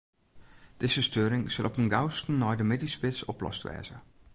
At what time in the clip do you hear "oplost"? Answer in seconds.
3.31-3.61